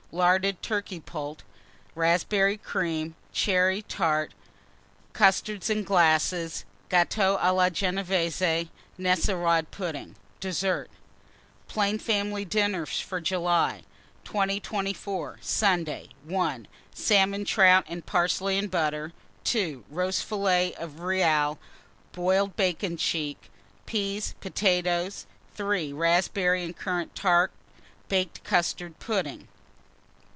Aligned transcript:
Larded 0.13 0.61
Turkey 0.61 0.99
Poult. 0.99 1.43
Raspberry 1.95 2.57
Cream. 2.57 3.15
Cherry 3.31 3.81
Tart. 3.83 4.33
Custards, 5.13 5.69
in 5.69 5.85
glasses. 5.85 6.65
Gâteaux 6.89 7.39
à 7.39 7.55
la 7.55 7.69
Genévése. 7.69 8.67
Nesselrode 8.99 9.67
Pudding. 9.71 10.17
DESSERT. 10.41 10.89
PLAIN 11.69 11.97
FAMILY 11.97 12.43
DINNERS 12.43 12.99
FOR 12.99 13.21
JULY. 13.21 13.85
2024. 14.25 15.39
Sunday. 15.41 16.09
1. 16.25 16.67
Salmon 16.93 17.45
trout 17.45 17.85
and 17.87 18.05
parsley 18.05 18.57
and 18.57 18.69
butter. 18.69 19.13
2. 19.45 19.85
Roast 19.89 20.25
fillet 20.25 20.73
of 20.73 20.99
real, 20.99 21.57
boiled 22.11 22.57
bacon 22.57 22.97
cheek, 22.97 23.49
peas, 23.85 24.35
potatoes. 24.41 25.25
3. 25.55 25.93
Raspberry 25.93 26.65
and 26.65 26.75
currant 26.75 27.15
tart, 27.15 27.51
baked 28.09 28.43
custard 28.43 28.99
pudding. 28.99 29.47